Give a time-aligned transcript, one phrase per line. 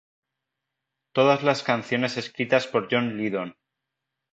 [1.13, 3.55] Todas las canciones escritas por John Lydon.